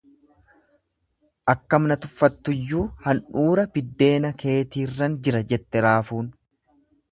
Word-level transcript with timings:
Akkam 1.53 1.85
na 1.91 1.97
tuffattuyyuu 2.05 2.81
handhuura 3.05 3.67
biddeena 3.77 4.33
keetiirran 4.45 5.21
jira, 5.29 5.45
jette 5.55 5.85
raafuun. 5.91 6.35